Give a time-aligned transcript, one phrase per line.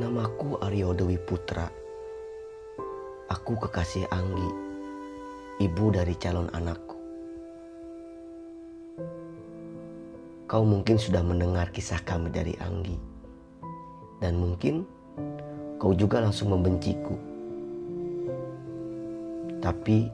[0.00, 1.68] Namaku Aryo Dewi Putra.
[3.28, 4.48] Aku kekasih Anggi,
[5.60, 6.96] ibu dari calon anakku.
[10.48, 12.96] Kau mungkin sudah mendengar kisah kami dari Anggi.
[14.24, 14.88] Dan mungkin
[15.76, 17.20] kau juga langsung membenciku.
[19.60, 20.08] Tapi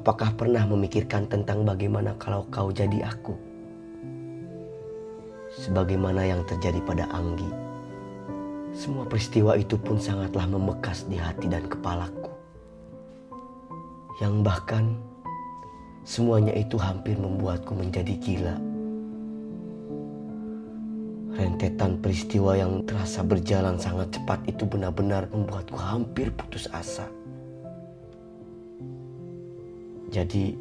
[0.00, 3.36] apakah pernah memikirkan tentang bagaimana kalau kau jadi aku?
[5.60, 7.69] Sebagaimana yang terjadi pada Anggi.
[8.80, 12.32] Semua peristiwa itu pun sangatlah membekas di hati dan kepalaku.
[14.24, 14.96] Yang bahkan
[16.00, 18.56] semuanya itu hampir membuatku menjadi gila.
[21.36, 27.04] Rentetan peristiwa yang terasa berjalan sangat cepat itu benar-benar membuatku hampir putus asa.
[30.08, 30.56] Jadi,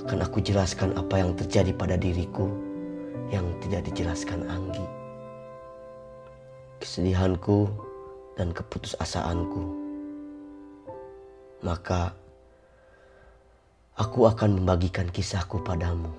[0.00, 2.48] akan aku jelaskan apa yang terjadi pada diriku
[3.28, 5.05] yang tidak dijelaskan Anggi.
[6.86, 7.66] Kesedihanku
[8.38, 9.58] dan keputusasaanku.
[11.66, 12.14] Maka,
[13.98, 16.14] aku akan membagikan kisahku padamu.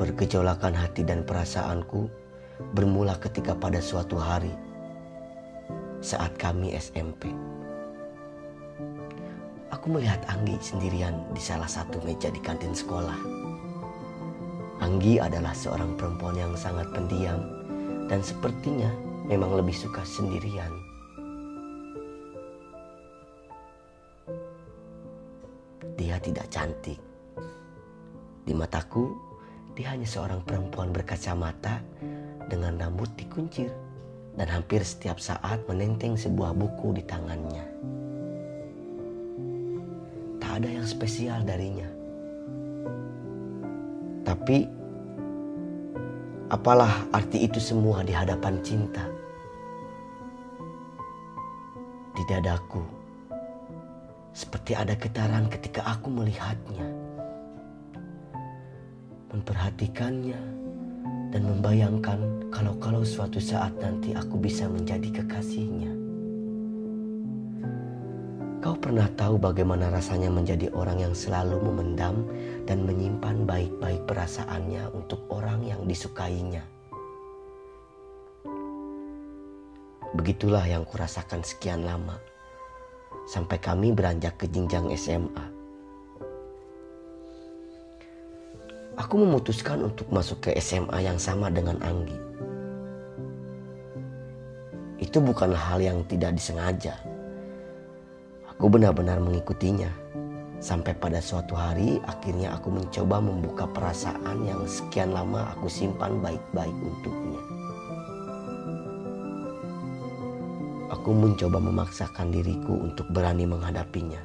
[0.00, 2.08] Bergejolakan hati dan perasaanku
[2.72, 4.56] bermula ketika pada suatu hari
[6.00, 7.36] saat kami SMP.
[9.76, 13.43] Aku melihat Anggi sendirian di salah satu meja di kantin sekolah.
[14.84, 17.40] Anggi adalah seorang perempuan yang sangat pendiam
[18.04, 18.92] dan sepertinya
[19.24, 20.68] memang lebih suka sendirian.
[25.96, 27.00] Dia tidak cantik.
[28.44, 29.08] Di mataku,
[29.72, 31.80] dia hanya seorang perempuan berkacamata
[32.52, 33.72] dengan rambut dikuncir
[34.36, 37.64] dan hampir setiap saat menenteng sebuah buku di tangannya.
[40.44, 42.03] Tak ada yang spesial darinya.
[44.24, 44.64] Tapi
[46.48, 49.04] apalah arti itu semua di hadapan cinta?
[52.16, 53.04] Di dadaku
[54.34, 56.88] seperti ada getaran ketika aku melihatnya.
[59.30, 60.40] Memperhatikannya
[61.30, 66.03] dan membayangkan kalau-kalau suatu saat nanti aku bisa menjadi kekasihnya.
[68.64, 72.24] Kau pernah tahu bagaimana rasanya menjadi orang yang selalu memendam
[72.64, 76.64] dan menyimpan baik-baik perasaannya untuk orang yang disukainya.
[80.16, 82.16] Begitulah yang kurasakan sekian lama.
[83.28, 85.44] Sampai kami beranjak ke jenjang SMA.
[88.96, 92.16] Aku memutuskan untuk masuk ke SMA yang sama dengan Anggi.
[95.04, 97.13] Itu bukanlah hal yang tidak disengaja.
[98.54, 99.90] Aku benar-benar mengikutinya.
[100.62, 106.72] Sampai pada suatu hari akhirnya aku mencoba membuka perasaan yang sekian lama aku simpan baik-baik
[106.72, 107.42] untuknya.
[110.88, 114.22] Aku mencoba memaksakan diriku untuk berani menghadapinya.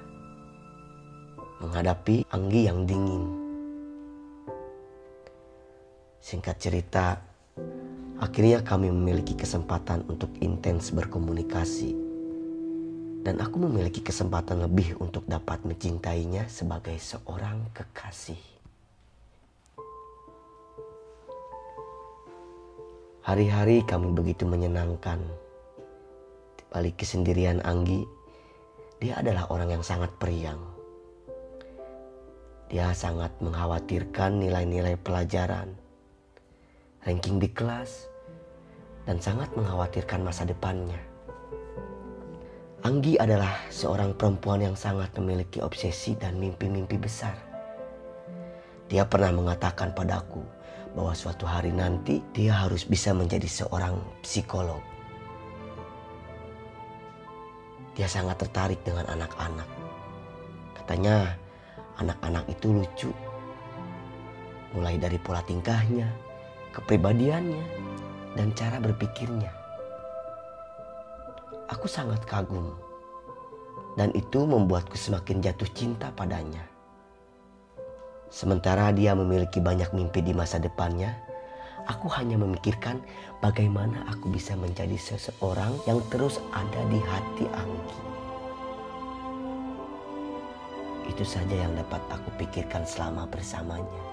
[1.59, 3.35] Menghadapi Anggi yang dingin.
[6.23, 7.19] Singkat cerita,
[8.21, 11.98] akhirnya kami memiliki kesempatan untuk intens berkomunikasi.
[13.19, 18.39] Dan aku memiliki kesempatan lebih untuk dapat mencintainya sebagai seorang kekasih.
[23.19, 25.19] Hari-hari kami begitu menyenangkan.
[26.55, 28.07] Di balik kesendirian Anggi,
[29.03, 30.57] dia adalah orang yang sangat periang.
[32.69, 35.73] Dia sangat mengkhawatirkan nilai-nilai pelajaran,
[37.01, 38.07] ranking di kelas,
[39.09, 41.08] dan sangat mengkhawatirkan masa depannya.
[42.79, 47.35] Anggi adalah seorang perempuan yang sangat memiliki obsesi dan mimpi-mimpi besar.
[48.87, 50.39] Dia pernah mengatakan padaku
[50.95, 54.79] bahwa suatu hari nanti dia harus bisa menjadi seorang psikolog.
[57.99, 59.67] Dia sangat tertarik dengan anak-anak.
[60.79, 61.35] Katanya
[61.99, 63.11] anak-anak itu lucu.
[64.71, 66.07] Mulai dari pola tingkahnya,
[66.71, 67.63] kepribadiannya,
[68.39, 69.58] dan cara berpikirnya.
[71.69, 72.73] Aku sangat kagum.
[73.93, 76.65] Dan itu membuatku semakin jatuh cinta padanya.
[78.33, 81.13] Sementara dia memiliki banyak mimpi di masa depannya,
[81.85, 83.01] aku hanya memikirkan
[83.37, 87.99] bagaimana aku bisa menjadi seseorang yang terus ada di hati Anggi.
[91.09, 94.03] Itu saja yang dapat aku pikirkan selama bersamanya.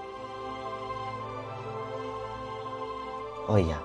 [3.49, 3.81] Oh iya,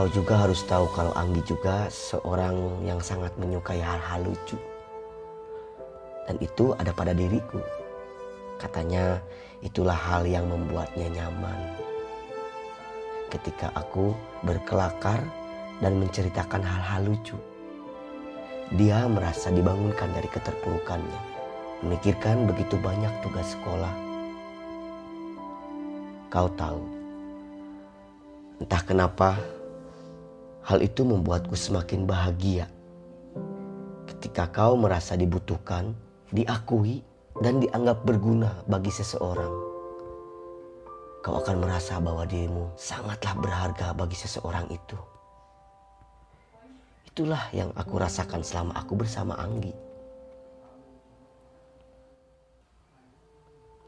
[0.00, 4.56] kau juga harus tahu kalau Anggi juga seorang yang sangat menyukai hal-hal lucu.
[6.24, 7.60] Dan itu ada pada diriku.
[8.56, 9.20] Katanya
[9.60, 11.76] itulah hal yang membuatnya nyaman.
[13.28, 15.20] Ketika aku berkelakar
[15.84, 17.36] dan menceritakan hal-hal lucu,
[18.80, 21.20] dia merasa dibangunkan dari keterpurukannya,
[21.84, 23.92] memikirkan begitu banyak tugas sekolah.
[26.32, 26.80] Kau tahu,
[28.64, 29.59] entah kenapa
[30.64, 32.68] hal itu membuatku semakin bahagia.
[34.06, 35.96] Ketika kau merasa dibutuhkan,
[36.34, 37.00] diakui,
[37.40, 39.52] dan dianggap berguna bagi seseorang,
[41.24, 44.98] kau akan merasa bahwa dirimu sangatlah berharga bagi seseorang itu.
[47.10, 49.74] Itulah yang aku rasakan selama aku bersama Anggi.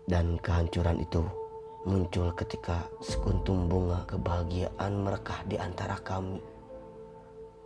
[0.02, 1.22] Dan kehancuran itu
[1.86, 6.51] muncul ketika sekuntum bunga kebahagiaan merekah di antara kami.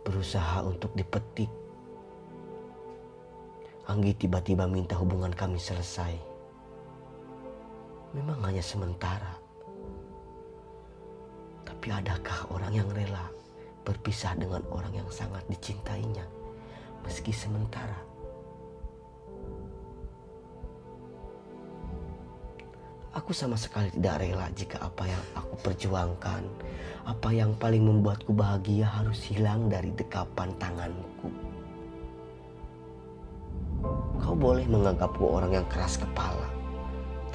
[0.07, 1.51] Berusaha untuk dipetik.
[3.91, 6.15] Anggi tiba-tiba minta hubungan kami selesai.
[8.15, 9.35] Memang hanya sementara.
[11.67, 13.27] Tapi adakah orang yang rela
[13.83, 16.23] berpisah dengan orang yang sangat dicintainya,
[17.03, 18.06] meski sementara.
[23.27, 26.47] Aku sama sekali tidak rela jika apa yang aku perjuangkan,
[27.03, 31.27] apa yang paling membuatku bahagia harus hilang dari dekapan tanganku.
[34.23, 36.47] Kau boleh menganggapku orang yang keras kepala.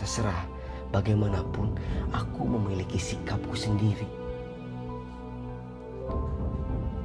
[0.01, 0.49] Terserah,
[0.97, 1.77] bagaimanapun
[2.09, 4.09] aku memiliki sikapku sendiri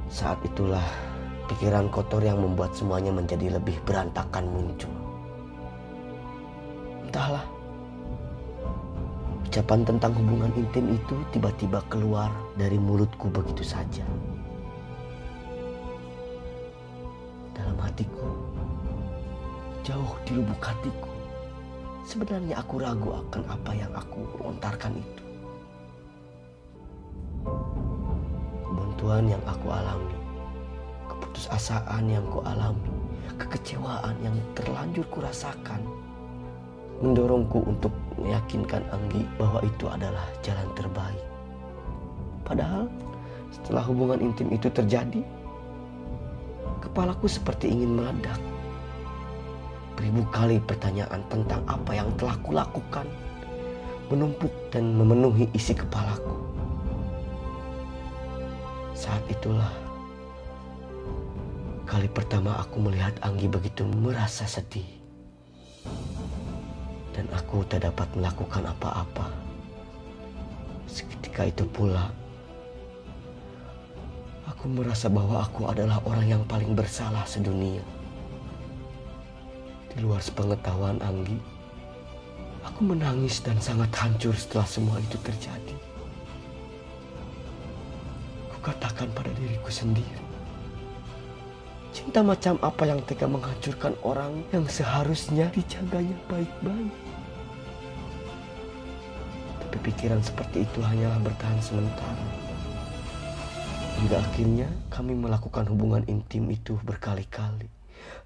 [0.08, 0.88] saat itulah
[1.52, 4.88] pikiran kotor yang membuat semuanya menjadi lebih berantakan muncul.
[7.04, 7.57] Entahlah,
[9.48, 12.28] ucapan tentang hubungan intim itu tiba-tiba keluar
[12.60, 14.04] dari mulutku begitu saja.
[17.56, 18.28] Dalam hatiku,
[19.88, 21.08] jauh di lubuk hatiku,
[22.04, 25.24] sebenarnya aku ragu akan apa yang aku lontarkan itu.
[28.98, 30.18] kebuntuan yang aku alami,
[31.08, 32.92] keputusasaan yang ku alami,
[33.40, 35.80] kekecewaan yang terlanjur kurasakan,
[37.00, 41.24] mendorongku untuk meyakinkan Anggi bahwa itu adalah jalan terbaik.
[42.42, 42.90] Padahal
[43.54, 45.22] setelah hubungan intim itu terjadi,
[46.84, 48.40] kepalaku seperti ingin meledak.
[49.98, 53.06] Beribu kali pertanyaan tentang apa yang telah kulakukan
[54.08, 56.32] menumpuk dan memenuhi isi kepalaku.
[58.96, 59.70] Saat itulah
[61.86, 64.97] kali pertama aku melihat Anggi begitu merasa sedih.
[67.18, 69.26] Dan aku tak dapat melakukan apa-apa.
[70.86, 72.14] Seketika itu pula
[74.46, 77.82] aku merasa bahwa aku adalah orang yang paling bersalah sedunia.
[79.90, 81.42] Di luar sepengetahuan Anggi,
[82.62, 85.78] aku menangis dan sangat hancur setelah semua itu terjadi
[88.68, 90.27] katakan pada diriku sendiri.
[92.08, 96.88] Cinta macam apa yang tega menghancurkan orang yang seharusnya dijaganya baik-baik.
[99.60, 102.24] Tapi pikiran seperti itu hanyalah bertahan sementara.
[104.00, 107.68] Hingga akhirnya kami melakukan hubungan intim itu berkali-kali.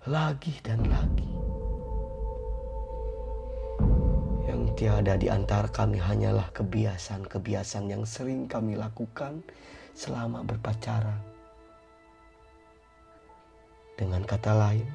[0.06, 1.26] Lagi dan lagi.
[4.46, 9.42] Yang tiada di antara kami hanyalah kebiasaan-kebiasaan yang sering kami lakukan
[9.90, 11.31] selama berpacaran.
[13.92, 14.88] Dengan kata lain,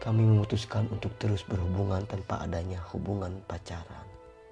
[0.00, 4.06] kami memutuskan untuk terus berhubungan tanpa adanya hubungan pacaran.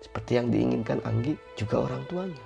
[0.04, 2.44] Seperti yang diinginkan Anggi juga orang tuanya.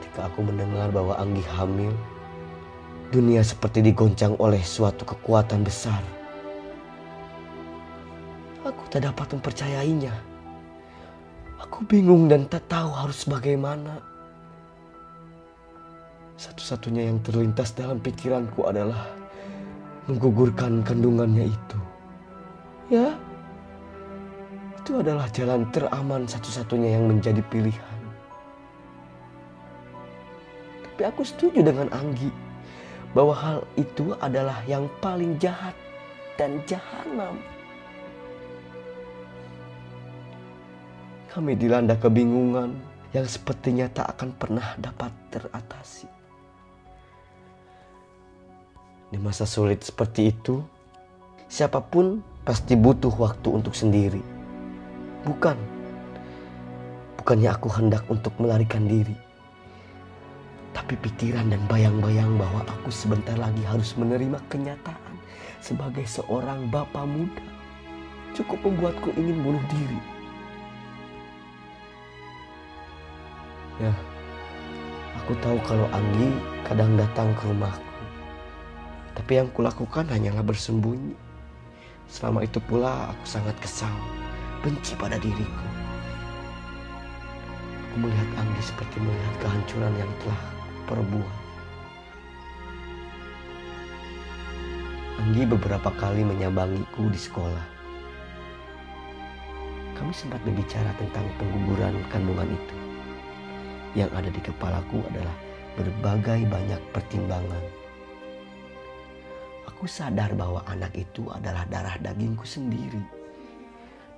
[0.00, 1.92] Ketika aku mendengar bahwa Anggi hamil,
[3.12, 6.00] dunia seperti digoncang oleh suatu kekuatan besar.
[8.64, 10.14] Aku tak dapat mempercayainya.
[11.60, 14.09] Aku bingung dan tak tahu harus bagaimana.
[16.40, 19.12] Satu-satunya yang terlintas dalam pikiranku adalah
[20.08, 21.78] menggugurkan kandungannya itu.
[22.88, 23.12] Ya,
[24.80, 28.00] itu adalah jalan teraman satu-satunya yang menjadi pilihan.
[30.80, 32.32] Tapi aku setuju dengan Anggi
[33.12, 35.76] bahwa hal itu adalah yang paling jahat
[36.40, 37.36] dan jahanam.
[41.28, 42.80] Kami dilanda kebingungan
[43.12, 46.19] yang sepertinya tak akan pernah dapat teratasi.
[49.10, 50.62] Di masa sulit seperti itu,
[51.50, 54.22] siapa pun pasti butuh waktu untuk sendiri.
[55.26, 55.58] Bukan,
[57.18, 59.18] bukannya aku hendak untuk melarikan diri.
[60.70, 65.18] Tapi pikiran dan bayang-bayang bahwa aku sebentar lagi harus menerima kenyataan
[65.58, 67.42] sebagai seorang bapak muda
[68.38, 70.00] cukup membuatku ingin bunuh diri.
[73.82, 73.94] Ya,
[75.18, 76.30] aku tahu kalau Anggi
[76.62, 77.89] kadang datang ke rumahku.
[79.20, 81.12] Tapi yang kulakukan hanyalah bersembunyi.
[82.08, 83.92] Selama itu pula aku sangat kesal,
[84.64, 85.66] benci pada diriku.
[87.84, 90.40] Aku melihat Anggi seperti melihat kehancuran yang telah
[90.88, 91.36] perbuat.
[95.20, 97.66] Anggi beberapa kali menyambangiku di sekolah.
[100.00, 102.76] Kami sempat berbicara tentang pengguguran kandungan itu.
[104.00, 105.36] Yang ada di kepalaku adalah
[105.76, 107.79] berbagai banyak pertimbangan.
[109.80, 113.00] Aku sadar bahwa anak itu adalah darah dagingku sendiri.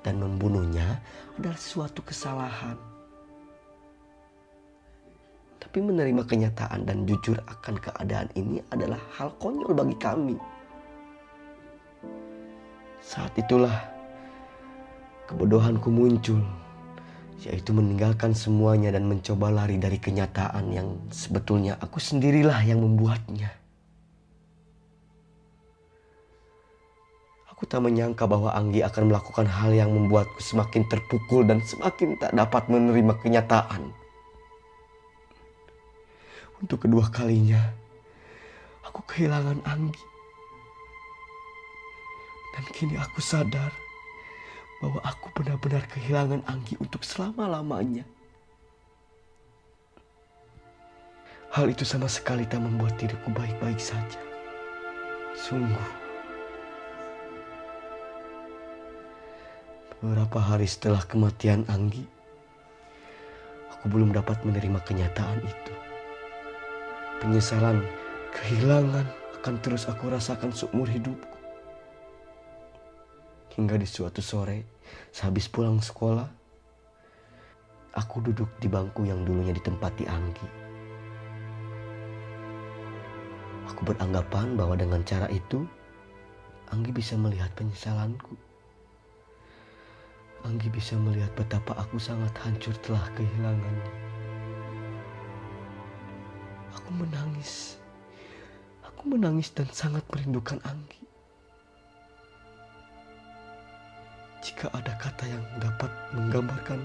[0.02, 0.98] Dan membunuhnya
[1.38, 2.74] adalah suatu kesalahan.
[5.62, 10.34] Tapi menerima kenyataan dan jujur akan keadaan ini adalah hal konyol bagi kami.
[12.98, 13.86] Saat itulah
[15.30, 16.42] kebodohanku muncul,
[17.38, 23.61] yaitu meninggalkan semuanya dan mencoba lari dari kenyataan yang sebetulnya aku sendirilah yang membuatnya.
[27.62, 32.34] Aku tak menyangka bahwa Anggi akan melakukan hal yang membuatku semakin terpukul dan semakin tak
[32.34, 33.86] dapat menerima kenyataan.
[36.58, 37.62] Untuk kedua kalinya,
[38.82, 40.02] aku kehilangan Anggi.
[42.58, 43.70] Dan kini aku sadar
[44.82, 48.02] bahwa aku benar-benar kehilangan Anggi untuk selama-lamanya.
[51.54, 54.18] Hal itu sama sekali tak membuat diriku baik-baik saja.
[55.38, 56.01] Sungguh.
[60.02, 62.02] Beberapa hari setelah kematian Anggi,
[63.70, 65.74] aku belum dapat menerima kenyataan itu.
[67.22, 67.86] Penyesalan,
[68.34, 69.06] kehilangan
[69.38, 71.38] akan terus aku rasakan seumur hidupku.
[73.54, 74.82] Hingga di suatu sore,
[75.14, 76.26] sehabis pulang sekolah,
[77.94, 80.48] aku duduk di bangku yang dulunya ditempati Anggi.
[83.70, 85.62] Aku beranggapan bahwa dengan cara itu,
[86.74, 88.50] Anggi bisa melihat penyesalanku.
[90.42, 93.90] Anggi bisa melihat betapa aku sangat hancur telah kehilangannya.
[96.74, 97.78] Aku menangis.
[98.82, 100.98] Aku menangis dan sangat merindukan Anggi.
[104.42, 106.82] Jika ada kata yang dapat menggambarkan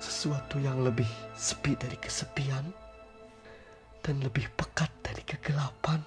[0.00, 2.64] sesuatu yang lebih sepi dari kesepian
[4.00, 6.00] dan lebih pekat dari kegelapan,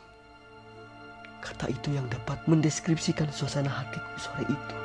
[1.45, 4.82] kata itu yang dapat mendeskripsikan suasana hatiku sore itu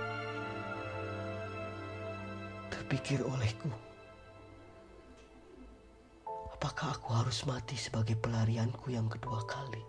[2.88, 3.68] terpikir olehku.
[6.57, 9.85] Apakah aku harus mati sebagai pelarianku yang kedua kali?